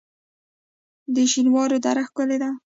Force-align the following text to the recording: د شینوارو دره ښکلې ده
د 1.15 1.15
شینوارو 1.31 1.77
دره 1.85 2.03
ښکلې 2.07 2.37
ده 2.43 2.49